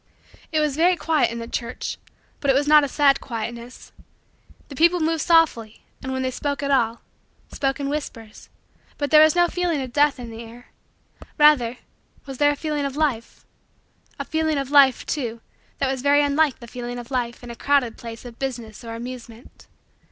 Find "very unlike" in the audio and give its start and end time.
16.01-16.57